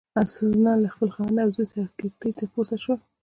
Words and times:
سوزانا 0.35 0.73
له 0.83 0.87
خپل 0.93 1.09
خاوند 1.15 1.37
او 1.43 1.49
زوی 1.55 1.65
سره 1.71 1.85
کښتۍ 1.97 2.31
ته 2.39 2.43
پورته 2.51 2.77
شول. 2.83 2.99